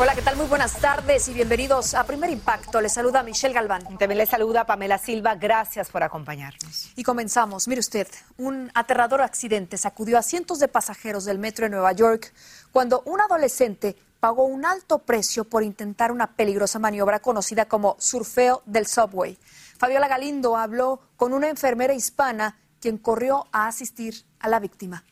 [0.00, 0.36] Hola, ¿qué tal?
[0.36, 2.80] Muy buenas tardes y bienvenidos a Primer Impacto.
[2.80, 3.82] Les saluda Michelle Galván.
[3.98, 5.34] También le saluda Pamela Silva.
[5.34, 6.92] Gracias por acompañarnos.
[6.94, 7.66] Y comenzamos.
[7.66, 8.06] Mire usted,
[8.36, 12.32] un aterrador accidente sacudió a cientos de pasajeros del metro de Nueva York
[12.70, 18.62] cuando un adolescente pagó un alto precio por intentar una peligrosa maniobra conocida como surfeo
[18.66, 19.36] del subway.
[19.78, 25.02] Fabiola Galindo habló con una enfermera hispana quien corrió a asistir a la víctima.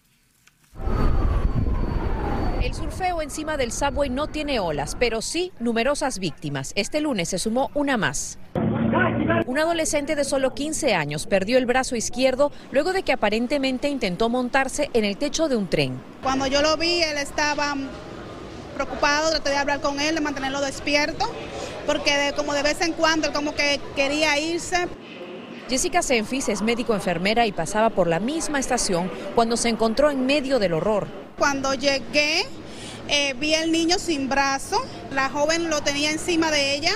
[2.77, 6.73] Surfeo encima del subway no tiene olas, pero sí numerosas víctimas.
[6.75, 8.37] Este lunes se sumó una más.
[9.47, 14.29] Un adolescente de solo 15 años perdió el brazo izquierdo luego de que aparentemente intentó
[14.29, 15.99] montarse en el techo de un tren.
[16.23, 17.75] Cuando yo lo vi, él estaba
[18.75, 21.25] preocupado, traté de hablar con él, de mantenerlo despierto,
[21.87, 24.87] porque de, como de vez en cuando él como que quería irse.
[25.71, 30.27] Jessica Senfis es médico enfermera y pasaba por la misma estación cuando se encontró en
[30.27, 31.09] medio del horror.
[31.39, 32.47] Cuando llegué,
[33.09, 36.93] eh, vi al niño sin brazo, la joven lo tenía encima de ella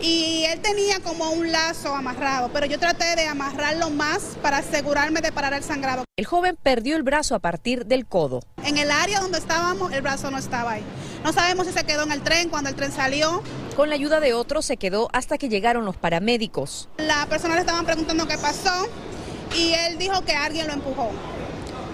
[0.00, 5.20] y él tenía como un lazo amarrado, pero yo traté de amarrarlo más para asegurarme
[5.20, 6.04] de parar el sangrado.
[6.16, 8.40] El joven perdió el brazo a partir del codo.
[8.64, 10.84] En el área donde estábamos, el brazo no estaba ahí.
[11.24, 13.42] No sabemos si se quedó en el tren cuando el tren salió.
[13.76, 16.88] Con la ayuda de otros se quedó hasta que llegaron los paramédicos.
[16.98, 18.88] La persona le estaban preguntando qué pasó
[19.56, 21.10] y él dijo que alguien lo empujó.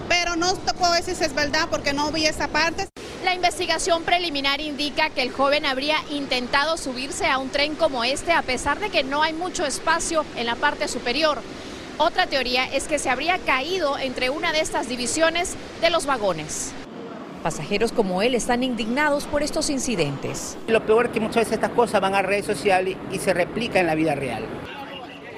[0.09, 2.87] Pero no puedo decir si es verdad porque no vi esa parte.
[3.25, 8.31] La investigación preliminar indica que el joven habría intentado subirse a un tren como este
[8.31, 11.39] a pesar de que no hay mucho espacio en la parte superior.
[11.97, 16.71] Otra teoría es que se habría caído entre una de estas divisiones de los vagones.
[17.41, 20.55] Pasajeros como él están indignados por estos incidentes.
[20.67, 23.81] Lo peor es que muchas veces estas cosas van a redes sociales y se replican
[23.81, 24.45] en la vida real.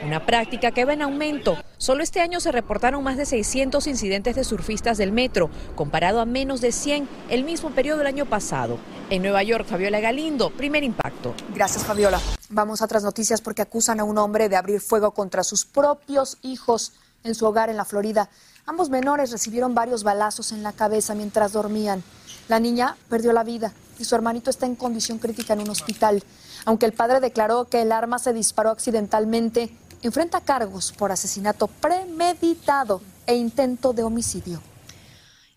[0.04, 1.58] Una práctica que va en aumento.
[1.78, 6.26] Solo este año se reportaron más de 600 incidentes de surfistas del metro, comparado a
[6.26, 8.78] menos de 100 el mismo periodo del año pasado.
[9.10, 11.34] En Nueva York, Fabiola Galindo, primer impacto.
[11.54, 12.22] Gracias, Fabiola.
[12.50, 16.38] Vamos a otras noticias porque acusan a un hombre de abrir fuego contra sus propios
[16.44, 16.94] hijos
[17.24, 18.30] en su hogar en la Florida.
[18.66, 22.04] Ambos menores recibieron varios balazos en la cabeza mientras dormían.
[22.50, 26.24] La niña perdió la vida y su hermanito está en condición crítica en un hospital.
[26.66, 29.72] Aunque el padre declaró que el arma se disparó accidentalmente,
[30.02, 34.62] enfrenta cargos por asesinato premeditado e intento de homicidio.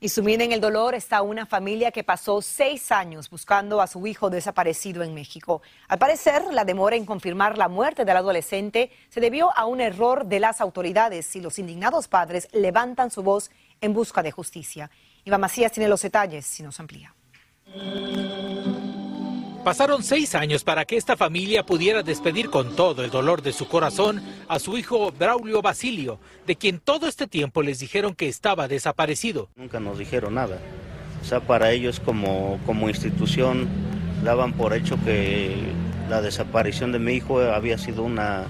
[0.03, 4.07] Y sumida en el dolor está una familia que pasó seis años buscando a su
[4.07, 5.61] hijo desaparecido en México.
[5.89, 10.25] Al parecer, la demora en confirmar la muerte del adolescente se debió a un error
[10.25, 13.51] de las autoridades y los indignados padres levantan su voz
[13.83, 14.91] en busca de justicia.
[15.27, 17.15] Iván Macías tiene los detalles y nos amplía.
[19.65, 23.69] Pasaron seis años para que esta familia pudiera despedir con todo el dolor de su
[23.69, 28.69] corazón a su hijo Braulio Basilio, de quien todo este tiempo les dijeron que estaba
[28.69, 29.51] desaparecido.
[29.57, 30.59] Nunca nos dijeron nada.
[31.21, 33.69] O sea, para ellos como, como institución
[34.25, 35.55] daban por hecho que
[36.09, 38.47] la desaparición de mi hijo había sido una,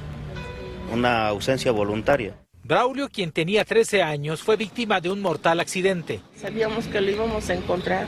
[0.92, 2.36] una ausencia voluntaria.
[2.62, 6.20] Braulio, quien tenía 13 años, fue víctima de un mortal accidente.
[6.36, 8.06] Sabíamos que lo íbamos a encontrar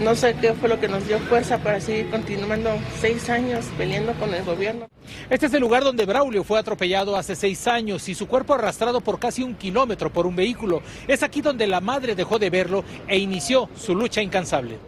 [0.00, 2.70] no sé qué fue lo que nos dio fuerza para seguir continuando
[3.00, 4.88] seis años peleando con el gobierno.
[5.28, 9.00] Este es el lugar donde Braulio fue atropellado hace seis años y su cuerpo arrastrado
[9.00, 10.82] por casi un kilómetro por un vehículo.
[11.08, 14.78] Es aquí donde la madre dejó de verlo e inició su lucha incansable.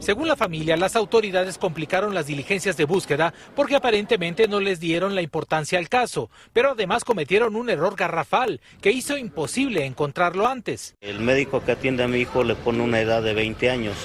[0.00, 5.14] Según la familia, las autoridades complicaron las diligencias de búsqueda porque aparentemente no les dieron
[5.14, 10.94] la importancia al caso, pero además cometieron un error garrafal que hizo imposible encontrarlo antes.
[11.00, 13.96] El médico que atiende a mi hijo le pone una edad de 20 años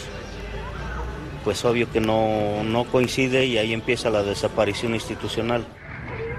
[1.43, 5.65] pues obvio que no, no coincide y ahí empieza la desaparición institucional.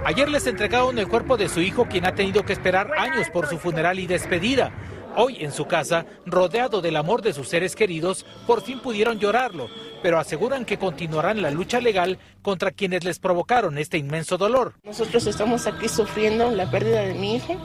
[0.05, 3.47] Ayer les entregaron el cuerpo de su hijo, quien ha tenido que esperar años por
[3.47, 4.71] su funeral y despedida.
[5.17, 9.69] Hoy en su casa, rodeado del amor de sus seres queridos, por fin pudieron llorarlo,
[10.03, 14.75] pero aseguran que continuarán la lucha legal contra quienes les provocaron este inmenso dolor.
[14.83, 17.57] Nosotros estamos aquí sufriendo la pérdida de mi hijo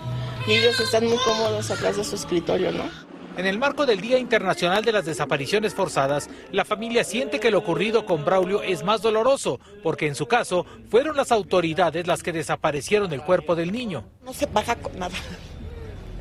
[0.47, 3.08] y ellos están muy cómodos atrás de su escritorio, ¿no?
[3.39, 7.59] En el marco del Día Internacional de las Desapariciones Forzadas, la familia siente que lo
[7.59, 12.33] ocurrido con Braulio es más doloroso, porque en su caso fueron las autoridades las que
[12.33, 14.03] desaparecieron el cuerpo del niño.
[14.25, 15.15] No se baja con nada.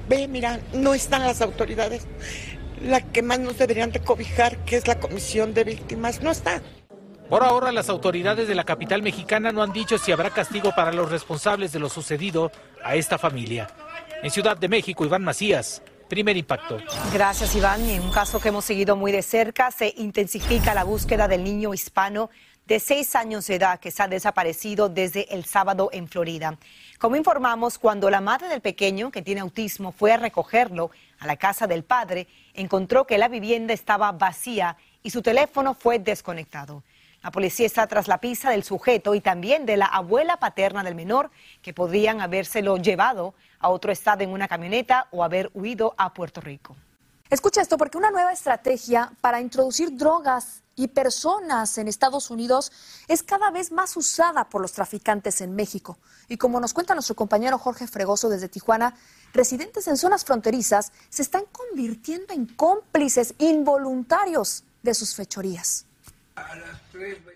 [0.08, 2.06] Ve, mira, no están las autoridades.
[2.84, 6.62] La que más nos deberían de cobijar, que es la Comisión de Víctimas, no está.
[7.28, 10.92] Por ahora, las autoridades de la capital mexicana no han dicho si habrá castigo para
[10.92, 12.52] los responsables de lo sucedido
[12.84, 13.66] a esta familia.
[14.22, 16.78] En Ciudad de México, Iván Macías, primer impacto.
[17.12, 17.88] Gracias, Iván.
[17.88, 21.75] En un caso que hemos seguido muy de cerca, se intensifica la búsqueda del niño
[21.75, 22.31] hispano
[22.66, 26.58] de seis años de edad que se ha desaparecido desde el sábado en Florida.
[26.99, 31.37] Como informamos, cuando la madre del pequeño, que tiene autismo, fue a recogerlo a la
[31.37, 36.82] casa del padre, encontró que la vivienda estaba vacía y su teléfono fue desconectado.
[37.22, 40.94] La policía está tras la pista del sujeto y también de la abuela paterna del
[40.94, 41.30] menor,
[41.62, 46.40] que podrían habérselo llevado a otro estado en una camioneta o haber huido a Puerto
[46.40, 46.76] Rico.
[47.28, 52.70] Escucha esto, porque una nueva estrategia para introducir drogas y personas en Estados Unidos
[53.08, 55.98] es cada vez más usada por los traficantes en México.
[56.28, 58.94] Y como nos cuenta nuestro compañero Jorge Fregoso desde Tijuana,
[59.34, 65.88] residentes en zonas fronterizas se están convirtiendo en cómplices involuntarios de sus fechorías.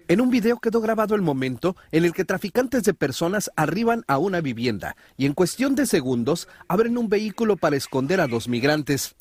[0.09, 4.19] En un video quedó grabado el momento en el que traficantes de personas arriban a
[4.19, 9.15] una vivienda y en cuestión de segundos abren un vehículo para esconder a dos migrantes.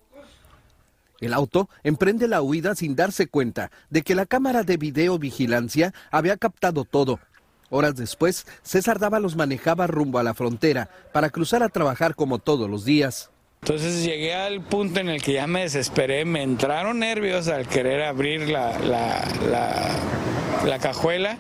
[1.20, 6.36] El auto emprende la huida sin darse cuenta de que la cámara de videovigilancia había
[6.38, 7.20] captado todo.
[7.70, 12.70] Horas después, César Dávalos manejaba rumbo a la frontera para cruzar a trabajar como todos
[12.70, 13.31] los días.
[13.64, 18.02] Entonces llegué al punto en el que ya me desesperé, me entraron nervios al querer
[18.02, 19.24] abrir la, la,
[20.66, 21.38] la, cajuela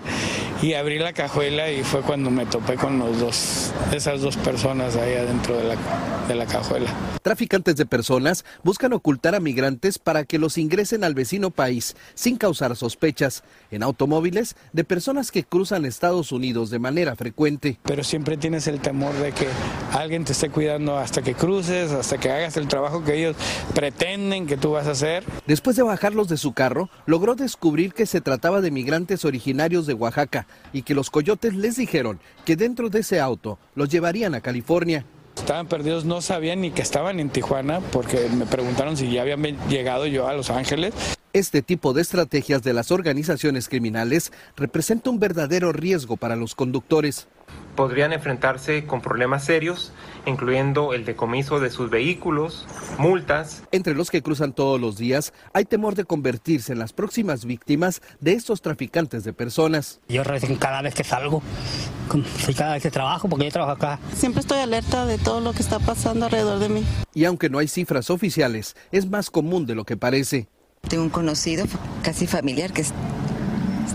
[0.61, 4.95] y abrí la cajuela y fue cuando me topé con los dos, esas dos personas
[4.95, 5.75] ahí adentro de la,
[6.27, 6.89] de la cajuela.
[7.23, 12.37] Traficantes de personas buscan ocultar a migrantes para que los ingresen al vecino país sin
[12.37, 17.79] causar sospechas en automóviles de personas que cruzan Estados Unidos de manera frecuente.
[17.83, 19.47] Pero siempre tienes el temor de que
[19.93, 23.35] alguien te esté cuidando hasta que cruces, hasta que hagas el trabajo que ellos
[23.73, 25.23] pretenden que tú vas a hacer.
[25.47, 29.93] Después de bajarlos de su carro, logró descubrir que se trataba de migrantes originarios de
[29.93, 34.41] Oaxaca y que los coyotes les dijeron que dentro de ese auto los llevarían a
[34.41, 35.05] California.
[35.35, 39.41] Estaban perdidos, no sabían ni que estaban en Tijuana porque me preguntaron si ya habían
[39.67, 40.93] llegado yo a Los Ángeles.
[41.33, 47.27] Este tipo de estrategias de las organizaciones criminales representa un verdadero riesgo para los conductores
[47.75, 49.91] podrían enfrentarse con problemas serios,
[50.25, 52.67] incluyendo el decomiso de sus vehículos,
[52.97, 53.63] multas.
[53.71, 58.01] Entre los que cruzan todos los días, hay temor de convertirse en las próximas víctimas
[58.19, 59.99] de estos traficantes de personas.
[60.09, 61.41] Yo recién cada vez que salgo,
[62.57, 63.99] cada vez que trabajo, porque yo trabajo acá.
[64.13, 66.85] Siempre estoy alerta de todo lo que está pasando alrededor de mí.
[67.13, 70.49] Y aunque no hay cifras oficiales, es más común de lo que parece.
[70.87, 71.65] Tengo un conocido,
[72.03, 72.83] casi familiar, que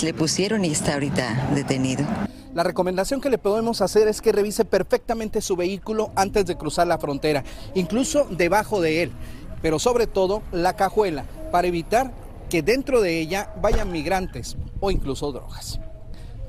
[0.03, 2.06] le pusieron y está ahorita detenido.
[2.55, 6.87] La recomendación que le podemos hacer es que revise perfectamente su vehículo antes de cruzar
[6.87, 7.44] la frontera,
[7.75, 9.12] incluso debajo de él,
[9.61, 12.15] pero sobre todo la cajuela, para evitar
[12.49, 15.79] que dentro de ella vayan migrantes o incluso drogas.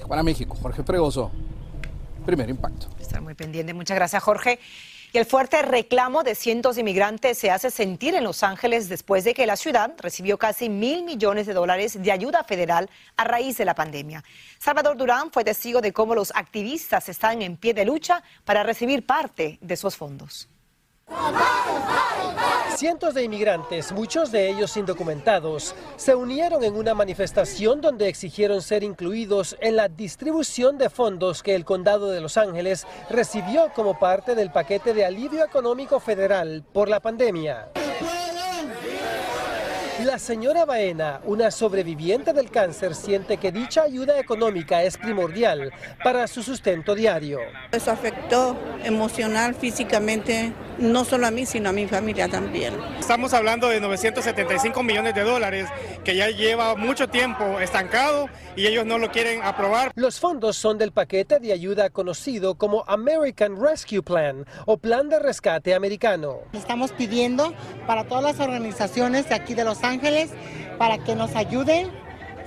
[0.07, 1.29] Para México, Jorge Fregoso,
[2.25, 2.87] primer impacto.
[3.01, 3.73] Estar muy pendiente.
[3.73, 4.59] Muchas gracias, Jorge.
[5.13, 9.23] Y el fuerte reclamo de cientos de inmigrantes se hace sentir en Los Ángeles después
[9.23, 13.57] de que la ciudad recibió casi mil millones de dólares de ayuda federal a raíz
[13.57, 14.23] de la pandemia.
[14.59, 19.05] Salvador Durán fue testigo de cómo los activistas están en pie de lucha para recibir
[19.05, 20.49] parte de esos fondos.
[22.77, 28.83] Cientos de inmigrantes, muchos de ellos indocumentados, se unieron en una manifestación donde exigieron ser
[28.83, 34.35] incluidos en la distribución de fondos que el condado de Los Ángeles recibió como parte
[34.35, 37.69] del paquete de alivio económico federal por la pandemia.
[40.03, 45.73] La señora Baena, una sobreviviente del cáncer, siente que dicha ayuda económica es primordial
[46.03, 47.39] para su sustento diario.
[47.71, 52.73] Eso afectó emocional, físicamente, no solo a mí, sino a mi familia también.
[52.99, 55.69] Estamos hablando de 975 millones de dólares
[56.03, 59.91] que ya lleva mucho tiempo estancado y ellos no lo quieren aprobar.
[59.95, 65.19] Los fondos son del paquete de ayuda conocido como American Rescue Plan o Plan de
[65.19, 66.39] Rescate Americano.
[66.53, 67.53] Estamos pidiendo
[67.85, 70.31] para todas las organizaciones de aquí de Los Ángeles
[70.77, 71.89] para que nos ayuden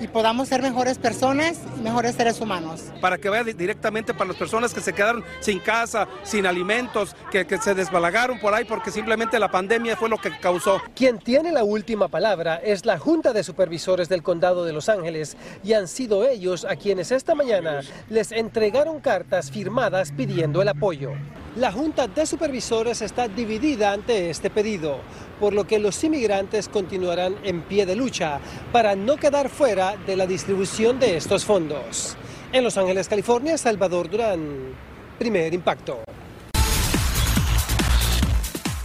[0.01, 2.85] y podamos ser mejores personas y mejores seres humanos.
[3.01, 7.47] Para que vaya directamente para las personas que se quedaron sin casa, sin alimentos, que,
[7.47, 10.81] que se desbalagaron por ahí porque simplemente la pandemia fue lo que causó.
[10.95, 15.37] Quien tiene la última palabra es la Junta de Supervisores del Condado de Los Ángeles
[15.63, 21.13] y han sido ellos a quienes esta mañana les entregaron cartas firmadas pidiendo el apoyo.
[21.57, 25.01] La Junta de Supervisores está dividida ante este pedido,
[25.41, 28.39] por lo que los inmigrantes continuarán en pie de lucha
[28.71, 32.17] para no quedar fuera de la distribución de estos fondos.
[32.53, 34.77] En Los Ángeles, California, Salvador Durán.
[35.19, 36.05] Primer impacto.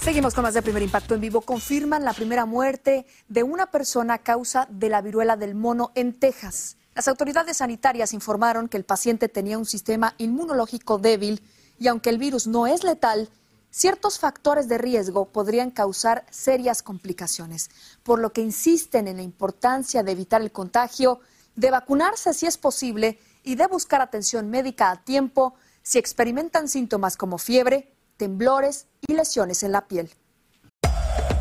[0.02, 1.42] Seguimos con más de Primer Impacto en Vivo.
[1.42, 6.14] Confirman la primera muerte de una persona a causa de la viruela del mono en
[6.14, 6.78] Texas.
[6.96, 11.42] Las autoridades sanitarias informaron que el paciente tenía un sistema inmunológico débil
[11.78, 13.30] y aunque el virus no es letal,
[13.70, 17.70] ciertos factores de riesgo podrían causar serias complicaciones,
[18.04, 21.20] por lo que insisten en la importancia de evitar el contagio,
[21.56, 27.18] de vacunarse si es posible y de buscar atención médica a tiempo si experimentan síntomas
[27.18, 30.10] como fiebre, temblores y lesiones en la piel.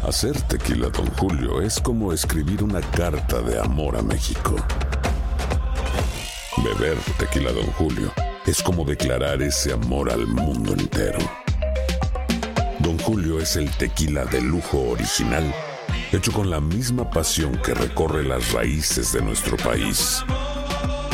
[0.07, 4.57] Hacer tequila, don Julio, es como escribir una carta de amor a México.
[6.63, 8.13] Beber tequila, don Julio,
[8.47, 11.19] es como declarar ese amor al mundo entero.
[12.79, 15.55] Don Julio es el tequila de lujo original,
[16.13, 20.23] hecho con la misma pasión que recorre las raíces de nuestro país.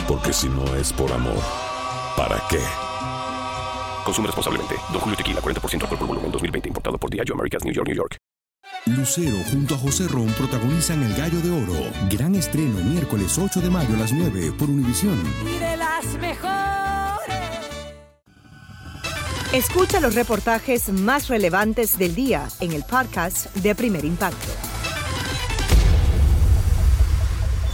[0.08, 1.40] Porque si no es por amor,
[2.16, 2.60] ¿para qué?
[4.04, 4.74] Consume responsablemente.
[4.92, 6.68] Don Julio Tequila, 40% alcohol por volumen, 2020.
[6.68, 8.16] Importado por Diageo Americas, New York, New York.
[8.86, 11.90] Lucero junto a José Ron protagonizan El Gallo de Oro.
[12.10, 15.20] Gran estreno miércoles 8 de mayo a las 9 por Univisión.
[15.46, 16.99] Y de las mejores.
[19.52, 24.46] Escucha los reportajes más relevantes del día en el podcast de Primer Impacto.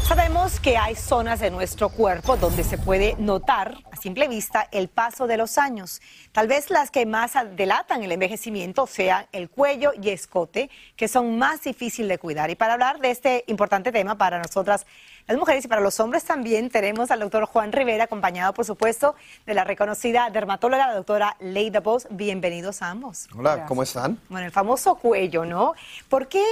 [0.08, 4.88] Sabemos que hay zonas de nuestro cuerpo donde se puede notar a simple vista el
[4.88, 6.00] paso de los años.
[6.32, 11.36] Tal vez las que más delatan el envejecimiento sean el cuello y escote, que son
[11.36, 12.48] más difíciles de cuidar.
[12.48, 14.86] Y para hablar de este importante tema para nosotras
[15.28, 19.16] las mujeres y para los hombres también tenemos al doctor Juan Rivera, acompañado por supuesto
[19.44, 22.06] de la reconocida dermatóloga, la doctora Leida Boss.
[22.10, 23.26] Bienvenidos a ambos.
[23.36, 24.20] Hola, ¿cómo están?
[24.28, 25.74] Bueno, el famoso cuello, ¿no?
[26.08, 26.44] ¿Por qué,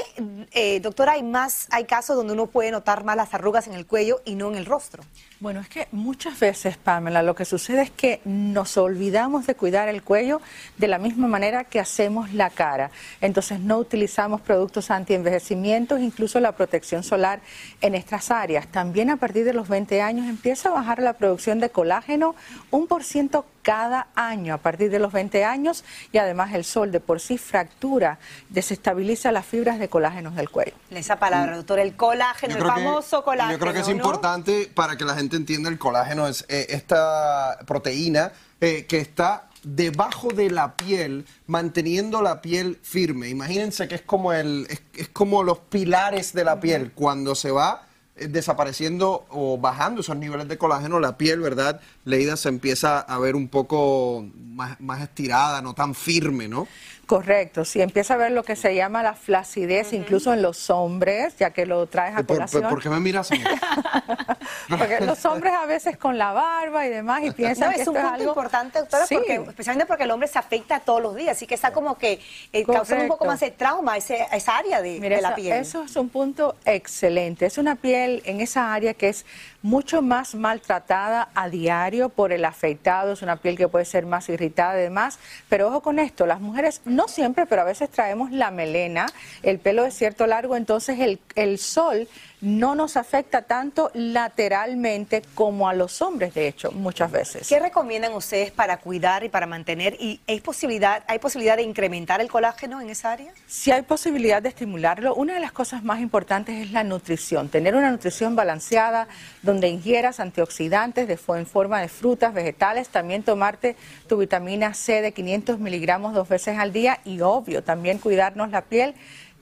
[0.50, 3.86] eh, doctora, hay más, hay casos donde uno puede notar más las arrugas en el
[3.86, 5.04] cuello y no en el rostro?
[5.38, 9.88] Bueno, es que muchas veces, Pamela, lo que sucede es que nos olvidamos de cuidar
[9.88, 10.40] el cuello
[10.78, 12.90] de la misma manera que hacemos la cara.
[13.20, 17.40] Entonces no utilizamos productos anti-envejecimientos, incluso la protección solar
[17.80, 18.63] en estas áreas.
[18.70, 22.34] También a partir de los 20 años empieza a bajar la producción de colágeno
[22.70, 26.92] un por ciento cada año a partir de los 20 años y además el sol
[26.92, 28.18] de por sí fractura,
[28.50, 30.74] desestabiliza las fibras de colágeno del cuello.
[30.90, 33.54] Esa palabra, doctor, el colágeno, el famoso colágeno.
[33.54, 37.58] Yo creo que es importante para que la gente entienda el colágeno, es eh, esta
[37.66, 43.30] proteína eh, que está debajo de la piel, manteniendo la piel firme.
[43.30, 46.92] Imagínense que es como, el, es como los pilares de la piel.
[46.92, 51.80] Cuando se va desapareciendo o bajando esos niveles de colágeno, la piel, ¿verdad?
[52.04, 56.68] Leída se empieza a ver un poco más, más estirada, no tan firme, ¿no?
[57.06, 61.36] Correcto, si empieza a ver lo que se llama la flacidez, incluso en los hombres,
[61.36, 62.62] ya que lo traes a ¿Por, colación.
[62.62, 63.28] por, por qué me miras
[64.68, 67.88] porque los hombres a veces con la barba y demás y piensan no, que es
[67.88, 68.30] un esto punto es algo...
[68.30, 69.14] importante, doctora, Sí.
[69.16, 72.20] porque, especialmente porque el hombre se afecta todos los días, así que está como que
[72.52, 75.36] eh, causando un poco más de trauma ese, esa área de, Mira, de la eso-
[75.36, 75.56] piel.
[75.60, 77.46] Eso es un punto excelente.
[77.46, 79.26] Es una piel en esa área que es
[79.64, 83.14] mucho más maltratada a diario por el afeitado.
[83.14, 85.18] Es una piel que puede ser más irritada y demás.
[85.48, 89.06] Pero ojo con esto, las mujeres no siempre, pero a veces traemos la melena,
[89.42, 92.08] el pelo es cierto largo, entonces el, el sol
[92.44, 97.48] no nos afecta tanto lateralmente como a los hombres, de hecho, muchas veces.
[97.48, 99.96] ¿Qué recomiendan ustedes para cuidar y para mantener?
[99.98, 103.32] ¿Y hay posibilidad, hay posibilidad de incrementar el colágeno en esa área?
[103.46, 107.48] Si hay posibilidad de estimularlo, una de las cosas más importantes es la nutrición.
[107.48, 109.08] Tener una nutrición balanceada
[109.42, 115.12] donde ingieras antioxidantes de, en forma de frutas, vegetales, también tomarte tu vitamina C de
[115.12, 118.94] 500 miligramos dos veces al día y obvio, también cuidarnos la piel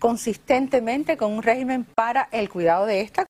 [0.02, 3.24] consistentemente con un régimen para el cuidado de esta.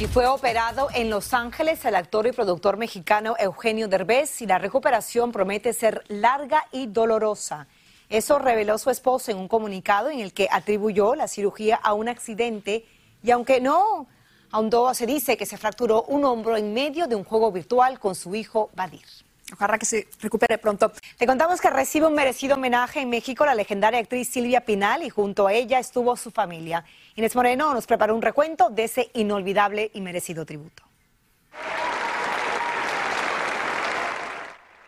[0.00, 4.56] Y fue operado en Los Ángeles el actor y productor mexicano Eugenio Derbez y la
[4.56, 7.66] recuperación promete ser larga y dolorosa.
[8.08, 12.08] Eso reveló su esposo en un comunicado en el que atribuyó la cirugía a un
[12.08, 12.86] accidente
[13.22, 14.06] y aunque no
[14.52, 18.14] ahondó, se dice que se fracturó un hombro en medio de un juego virtual con
[18.14, 19.23] su hijo Badir.
[19.54, 20.92] Ojalá que se recupere pronto.
[21.16, 25.10] Te contamos que recibe un merecido homenaje en México la legendaria actriz Silvia Pinal y
[25.10, 26.84] junto a ella estuvo su familia.
[27.14, 30.82] Inés Moreno nos preparó un recuento de ese inolvidable y merecido tributo.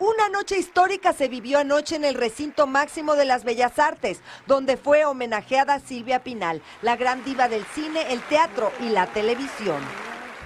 [0.00, 4.76] Una noche histórica se vivió anoche en el recinto máximo de las Bellas Artes, donde
[4.76, 9.80] fue homenajeada Silvia Pinal, la gran diva del cine, el teatro y la televisión.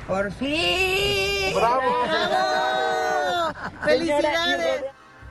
[0.06, 1.54] Por fin.
[3.84, 4.84] ¡Felicidades!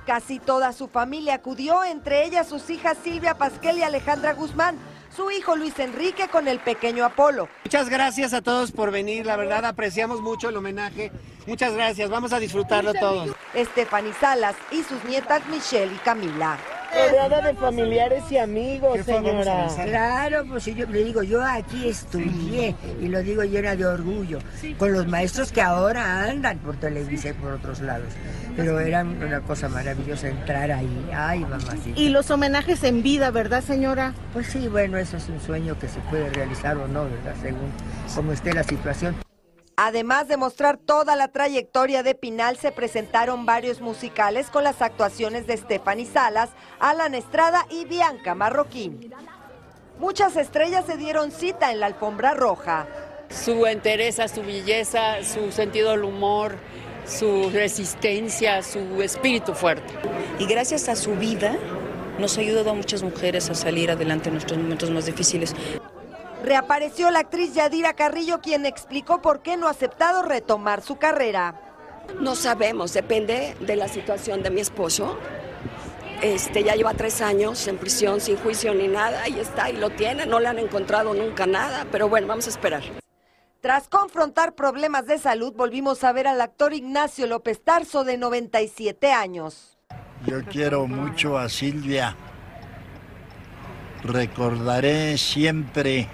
[0.05, 4.75] Casi toda su familia acudió, entre ellas sus hijas Silvia Pasquel y Alejandra Guzmán,
[5.15, 7.47] su hijo Luis Enrique con el pequeño Apolo.
[7.63, 11.11] Muchas gracias a todos por venir, la verdad apreciamos mucho el homenaje.
[11.45, 13.35] Muchas gracias, vamos a disfrutarlo todos.
[13.53, 16.57] Estefany Salas y sus nietas Michelle y Camila.
[16.93, 19.67] Rodeada de familiares y amigos, señora.
[19.83, 24.39] Claro, pues yo le digo, yo aquí estudié y lo digo llena de orgullo,
[24.77, 28.07] con los maestros que ahora andan por Televisa y por otros lados.
[28.55, 31.09] Pero era una cosa maravillosa entrar ahí.
[31.13, 31.99] Ay, mamacita.
[31.99, 34.13] Y los homenajes en vida, ¿verdad, señora?
[34.33, 37.35] Pues sí, bueno, eso es un sueño que se puede realizar o no, ¿verdad?
[37.41, 37.71] Según
[38.15, 39.15] cómo esté la situación.
[39.81, 45.47] Además de mostrar toda la trayectoria de Pinal, se presentaron varios musicales con las actuaciones
[45.47, 46.49] de Stephanie Salas,
[46.81, 49.13] Alan Estrada y Bianca Marroquín.
[49.97, 52.87] Muchas estrellas se dieron cita en la alfombra roja.
[53.29, 56.57] Su entereza, su belleza, su sentido del humor,
[57.05, 59.93] su resistencia, su espíritu fuerte.
[60.39, 61.55] Y gracias a su vida
[62.19, 65.55] nos ha ayudado a muchas mujeres a salir adelante en nuestros momentos más difíciles.
[66.43, 71.55] Reapareció la actriz Yadira Carrillo, quien explicó por qué no ha aceptado retomar su carrera.
[72.21, 75.17] No sabemos, depende de la situación de mi esposo.
[76.21, 79.89] Este, ya lleva tres años en prisión sin juicio ni nada, ahí está, y lo
[79.89, 82.83] tiene, no le han encontrado nunca nada, pero bueno, vamos a esperar.
[83.61, 89.11] Tras confrontar problemas de salud, volvimos a ver al actor Ignacio López Tarso, de 97
[89.11, 89.77] años.
[90.25, 92.15] Yo quiero mucho a Silvia.
[94.03, 96.07] Recordaré siempre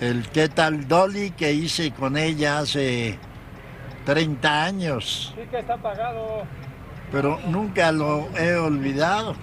[0.00, 3.18] el qué tal Dolly que hice con ella hace
[4.04, 5.34] 30 años.
[5.36, 6.44] Sí que está pagado.
[7.12, 9.36] Pero nunca lo he olvidado.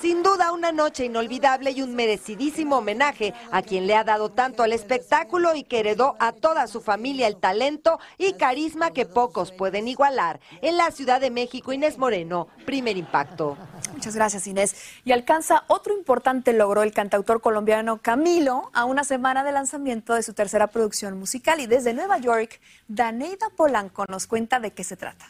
[0.00, 4.62] Sin duda una noche inolvidable y un merecidísimo homenaje a quien le ha dado tanto
[4.62, 9.52] al espectáculo y que heredó a toda su familia el talento y carisma que pocos
[9.52, 10.40] pueden igualar.
[10.62, 13.58] En la Ciudad de México, Inés Moreno, primer impacto.
[13.92, 14.74] Muchas gracias, Inés.
[15.04, 20.22] Y alcanza otro importante logro el cantautor colombiano Camilo a una semana de lanzamiento de
[20.22, 21.60] su tercera producción musical.
[21.60, 25.26] Y desde Nueva York, Daneida Polanco nos cuenta de qué se trata.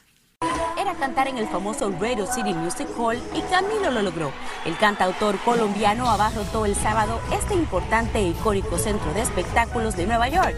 [0.81, 4.33] Era cantar en el famoso Radio City Music Hall y Camilo lo logró.
[4.65, 10.31] El cantautor colombiano abarrotó el sábado este importante e icónico centro de espectáculos de Nueva
[10.31, 10.57] York.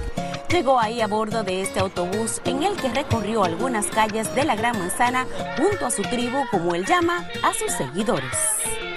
[0.48, 4.54] Llegó ahí a bordo de este autobús en el que recorrió algunas calles de la
[4.54, 8.30] Gran Manzana junto a su tribu, como él llama, a sus seguidores.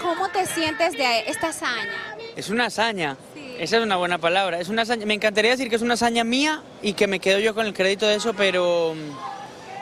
[0.03, 1.89] ¿Cómo te sientes de esta hazaña?
[2.35, 3.17] Es una hazaña.
[3.57, 4.59] Esa es una buena palabra.
[4.59, 5.07] Es una hazaña.
[5.07, 7.73] Me encantaría decir que es una hazaña mía y que me quedo yo con el
[7.73, 8.93] crédito de eso, pero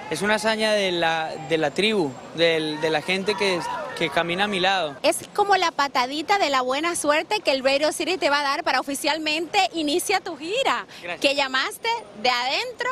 [0.09, 3.59] es una hazaña de la, de la tribu, del- de, la gente que,
[3.97, 4.95] que camina a mi lado.
[5.03, 8.43] Es como la patadita de la buena suerte que el Radio City te va a
[8.43, 11.19] dar para oficialmente inicia tu gira, Gracias.
[11.21, 11.89] que llamaste
[12.21, 12.89] de adentro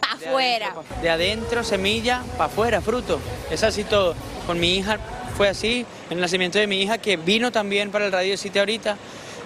[0.00, 0.74] para afuera.
[1.02, 3.20] De adentro, semilla, para afuera, fruto.
[3.50, 4.14] Es así todo.
[4.46, 4.98] Con mi hija
[5.36, 8.96] fue así, el nacimiento de mi hija que vino también para el Radio City ahorita.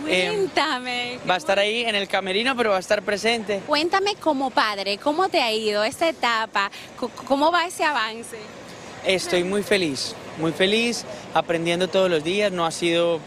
[0.07, 1.19] Eh, Cuéntame.
[1.29, 3.61] va a estar ahí en el camerino, pero va a estar presente.
[3.67, 6.71] Cuéntame como padre, ¿cómo te ha ido esta etapa?
[7.27, 8.37] ¿Cómo va ese avance?
[9.05, 12.53] Estoy muy feliz, muy feliz, aprendiendo todos los días.
[12.53, 13.21] No ha sido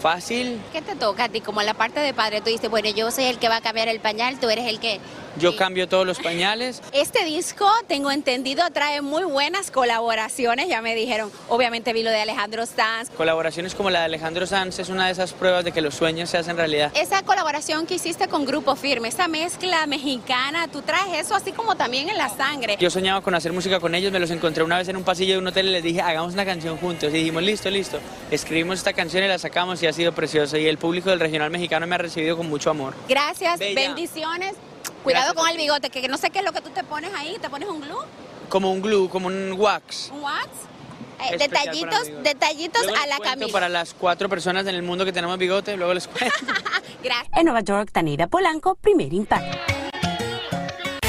[0.00, 0.60] fácil.
[0.72, 2.40] ¿Qué te toca a ti como la parte de padre?
[2.40, 4.80] Tú dices, bueno, yo soy el que va a cambiar el pañal, tú eres el
[4.80, 4.98] que...
[5.36, 6.82] Yo cambio todos los pañales.
[6.92, 11.30] Este disco, tengo entendido, trae muy buenas colaboraciones, ya me dijeron.
[11.48, 13.10] Obviamente vi lo de Alejandro Sanz.
[13.10, 16.30] Colaboraciones como la de Alejandro Sanz es una de esas pruebas de que los sueños
[16.30, 16.90] se hacen realidad.
[16.94, 21.76] Esa colaboración que hiciste con Grupo Firme, esa mezcla mexicana, tú traes eso así como
[21.76, 22.76] también en la sangre.
[22.80, 25.34] Yo soñaba con hacer música con ellos, me los encontré una vez en un pasillo
[25.34, 27.10] de un hotel y les dije, hagamos una canción juntos.
[27.10, 27.98] Y dijimos, listo, listo.
[28.30, 30.58] Escribimos esta canción y la sacamos y ha sido preciosa.
[30.58, 32.94] Y el público del regional mexicano me ha recibido con mucho amor.
[33.08, 33.80] Gracias, Bella.
[33.80, 34.54] bendiciones.
[35.02, 37.12] Cuidado Gracias con el bigote, que no sé qué es lo que tú te pones
[37.14, 38.04] ahí, te pones un glue,
[38.48, 40.10] Como un glue, como un wax.
[40.12, 40.48] un wax.
[41.30, 43.52] Eh, detallitos, detallitos Luego a les la cuento camisa.
[43.52, 46.34] Para las cuatro personas en el mundo que tenemos bigote, luego les cuento.
[47.02, 47.28] Gracias.
[47.36, 49.58] En Nueva York, Tanida Polanco, primer impacto.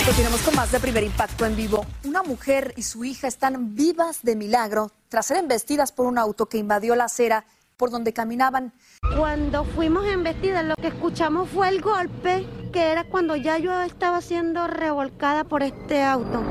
[0.05, 1.85] Continuamos con más de Primer Impacto en vivo.
[2.03, 6.47] Una mujer y su hija están vivas de milagro tras ser embestidas por un auto
[6.47, 7.45] que invadió la acera
[7.81, 8.73] por donde caminaban.
[9.17, 14.21] Cuando fuimos embestidas, lo que escuchamos fue el golpe, que era cuando ya yo estaba
[14.21, 16.43] siendo revolcada por este auto.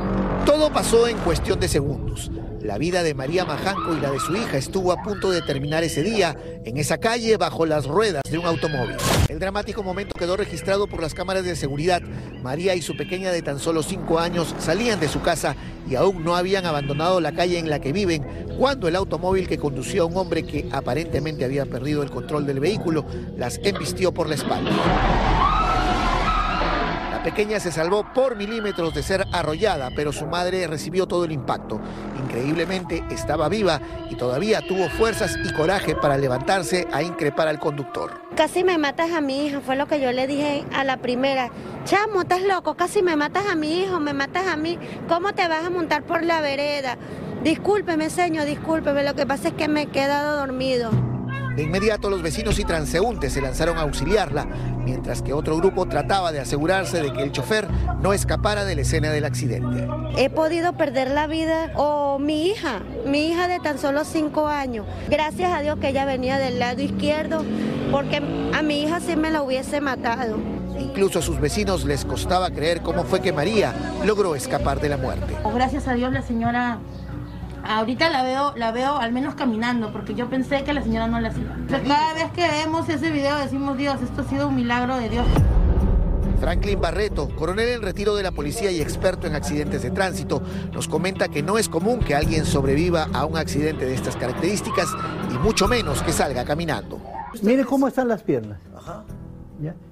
[0.50, 2.28] Todo pasó en cuestión de segundos.
[2.60, 5.84] La vida de María Majanco y la de su hija estuvo a punto de terminar
[5.84, 8.96] ese día en esa calle bajo las ruedas de un automóvil.
[9.28, 12.02] El dramático momento quedó registrado por las cámaras de seguridad.
[12.42, 15.54] María y su pequeña de tan solo cinco años salían de su casa
[15.88, 18.26] y aún no habían abandonado la calle en la que viven
[18.58, 22.58] cuando el automóvil que conducía a un hombre que aparentemente había perdido el control del
[22.58, 25.49] vehículo las embistió por la espalda.
[27.24, 31.78] Pequeña se salvó por milímetros de ser arrollada, pero su madre recibió todo el impacto.
[32.18, 33.78] Increíblemente estaba viva
[34.09, 38.22] y todavía tuvo fuerzas y coraje para levantarse a increpar al conductor.
[38.37, 41.50] Casi me matas a mi hija, fue lo que yo le dije a la primera.
[41.85, 44.78] Chamo, estás loco, casi me matas a mi hijo, me matas a mí.
[45.06, 46.96] ¿Cómo te vas a montar por la vereda?
[47.44, 50.90] Discúlpeme, señor, discúlpeme, lo que pasa es que me he quedado dormido.
[51.61, 54.46] De inmediato los vecinos y transeúntes se lanzaron a auxiliarla,
[54.83, 57.68] mientras que otro grupo trataba de asegurarse de que el chofer
[58.01, 59.87] no escapara de la escena del accidente.
[60.16, 64.87] He podido perder la vida o mi hija, mi hija de tan solo cinco años.
[65.11, 67.44] Gracias a Dios que ella venía del lado izquierdo,
[67.90, 68.23] porque
[68.55, 70.38] a mi hija sí me la hubiese matado.
[70.79, 74.96] Incluso a sus vecinos les costaba creer cómo fue que María logró escapar de la
[74.96, 75.37] muerte.
[75.55, 76.79] Gracias a Dios la señora
[77.64, 81.20] Ahorita la veo, la veo al menos caminando, porque yo pensé que la señora no
[81.20, 81.57] la hacía.
[81.68, 85.27] Cada vez que vemos ese video decimos, Dios, esto ha sido un milagro de Dios.
[86.40, 90.42] Franklin Barreto, coronel en retiro de la policía y experto en accidentes de tránsito,
[90.73, 94.88] nos comenta que no es común que alguien sobreviva a un accidente de estas características
[95.31, 96.99] y mucho menos que salga caminando.
[97.42, 98.59] Mire cómo están las piernas.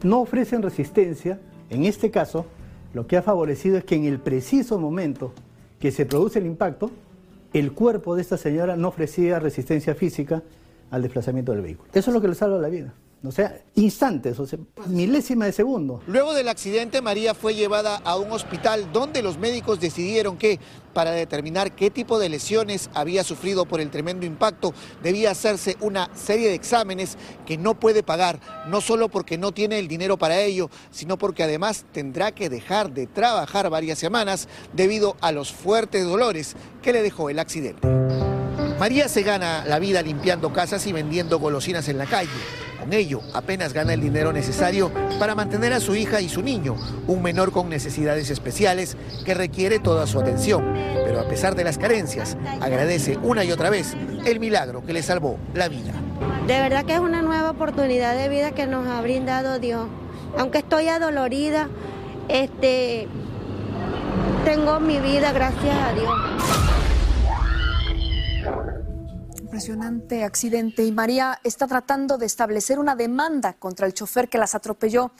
[0.02, 1.38] No ofrecen resistencia.
[1.68, 2.46] En este caso,
[2.94, 5.34] lo que ha favorecido es que en el preciso momento
[5.78, 6.90] que se produce el impacto,
[7.52, 10.42] el cuerpo de esta señora no ofrecía resistencia física
[10.90, 11.88] al desplazamiento del vehículo.
[11.92, 12.92] Eso es lo que le salva la vida.
[13.24, 16.00] O sea, instantes, o sea, milésima de segundo.
[16.06, 20.60] Luego del accidente, María fue llevada a un hospital donde los médicos decidieron que,
[20.92, 26.08] para determinar qué tipo de lesiones había sufrido por el tremendo impacto, debía hacerse una
[26.14, 30.40] serie de exámenes que no puede pagar, no solo porque no tiene el dinero para
[30.40, 36.04] ello, sino porque además tendrá que dejar de trabajar varias semanas debido a los fuertes
[36.04, 37.88] dolores que le dejó el accidente.
[38.78, 42.67] María se gana la vida limpiando casas y vendiendo golosinas en la calle.
[42.88, 46.74] Con ello, apenas gana el dinero necesario para mantener a su hija y su niño,
[47.06, 48.96] un menor con necesidades especiales
[49.26, 50.72] que requiere toda su atención.
[51.04, 55.02] Pero a pesar de las carencias, agradece una y otra vez el milagro que le
[55.02, 55.92] salvó la vida.
[56.46, 59.86] De verdad que es una nueva oportunidad de vida que nos ha brindado Dios.
[60.38, 61.68] Aunque estoy adolorida,
[62.30, 63.06] este,
[64.46, 66.67] tengo mi vida gracias a Dios.
[69.48, 74.54] Impresionante accidente y María está tratando de establecer una demanda contra el chofer que las
[74.54, 75.10] atropelló.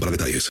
[0.00, 0.50] para detalles.